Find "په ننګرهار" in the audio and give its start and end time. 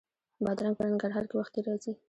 0.77-1.25